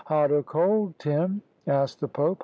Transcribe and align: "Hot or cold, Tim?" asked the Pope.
"Hot 0.07 0.31
or 0.31 0.41
cold, 0.41 0.97
Tim?" 0.97 1.43
asked 1.67 1.99
the 1.99 2.07
Pope. 2.07 2.39